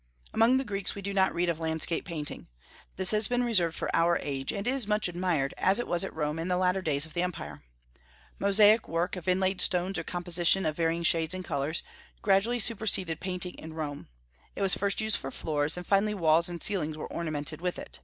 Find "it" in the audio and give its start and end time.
5.77-5.87, 14.55-14.63, 17.77-17.99